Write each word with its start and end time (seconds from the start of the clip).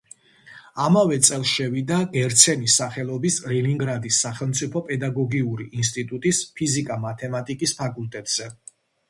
ამავე 0.83 1.17
წელს 1.27 1.51
შევიდა 1.57 1.99
გერცენის 2.15 2.77
სახელობის 2.81 3.37
ლენინგრადის 3.51 4.23
სახელმწიფო 4.25 4.83
პედაგოგიური 4.89 5.69
ინსტიტუტის 5.83 6.41
ფიზიკა-მათემატიკის 6.57 7.77
ფაკულტეტზე. 7.85 8.51